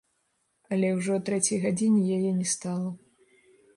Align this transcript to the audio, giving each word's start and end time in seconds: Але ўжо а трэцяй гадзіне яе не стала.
Але 0.77 0.87
ўжо 1.01 1.17
а 1.21 1.23
трэцяй 1.29 1.59
гадзіне 1.65 2.01
яе 2.19 2.31
не 2.39 2.47
стала. 2.55 2.89